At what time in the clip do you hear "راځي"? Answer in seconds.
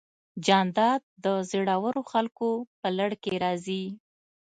3.43-3.85